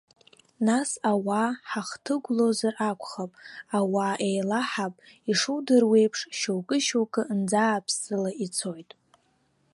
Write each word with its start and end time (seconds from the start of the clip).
Нас 0.67 0.89
ауаа 1.11 1.49
ҳахҭыгәлозар 1.69 2.75
акәхап, 2.89 3.31
ауаа 3.77 4.15
еилаҳап, 4.27 4.93
ишудыруеиԥш, 5.31 6.19
шьоукы-шьоукы 6.37 7.21
нӡааԥсыла 7.39 8.31
ицоит. 8.45 8.89